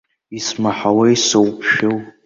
[0.37, 1.97] Исмаҳауеи, соуԥшәыл!